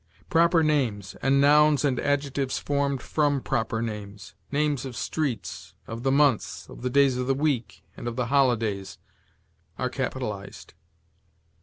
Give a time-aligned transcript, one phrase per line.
[0.31, 6.11] Proper names, and nouns and adjectives formed from proper names, names of streets, of the
[6.11, 8.97] months, of the days of the week, and of the holidays,
[9.77, 10.73] are capitalized.